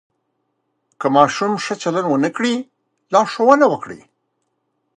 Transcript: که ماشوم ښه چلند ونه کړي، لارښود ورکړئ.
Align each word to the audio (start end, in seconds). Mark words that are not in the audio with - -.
که 0.99 1.07
ماشوم 1.15 1.53
ښه 1.63 1.73
چلند 1.81 2.07
ونه 2.09 2.29
کړي، 2.35 2.53
لارښود 3.11 3.61
ورکړئ. 3.67 3.99